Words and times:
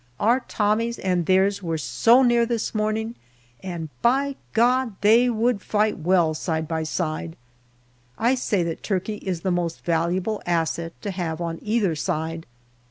Our 0.19 0.39
Tommies 0.39 0.97
and 0.97 1.27
theirs 1.27 1.61
were 1.61 1.77
so 1.77 2.23
near 2.23 2.43
this 2.43 2.73
morning, 2.73 3.13
and, 3.61 3.89
by 4.01 4.35
God! 4.53 4.95
they 5.01 5.29
would 5.29 5.61
fight 5.61 5.99
well 5.99 6.33
side 6.33 6.67
by 6.67 6.81
side. 6.81 7.35
I 8.17 8.33
say 8.33 8.63
that 8.63 8.81
Turkey 8.81 9.17
is 9.17 9.41
the 9.41 9.51
most 9.51 9.85
valuable 9.85 10.41
asset 10.43 10.99
to 11.03 11.11
have 11.11 11.39
on 11.39 11.59
either 11.61 11.93
side. 11.95 12.47